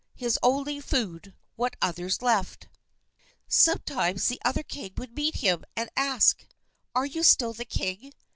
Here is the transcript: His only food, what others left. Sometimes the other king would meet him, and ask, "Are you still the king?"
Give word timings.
His 0.15 0.39
only 0.41 0.79
food, 0.79 1.35
what 1.57 1.75
others 1.79 2.23
left. 2.23 2.67
Sometimes 3.47 4.29
the 4.29 4.41
other 4.43 4.63
king 4.63 4.93
would 4.97 5.13
meet 5.15 5.35
him, 5.35 5.63
and 5.75 5.91
ask, 5.95 6.47
"Are 6.95 7.05
you 7.05 7.21
still 7.21 7.53
the 7.53 7.65
king?" 7.65 8.11